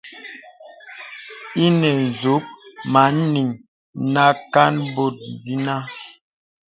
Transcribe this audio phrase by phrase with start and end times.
[1.65, 2.45] Inə nzūk
[2.91, 3.49] mə nīŋ
[4.13, 5.75] nə kān bòt dīnə.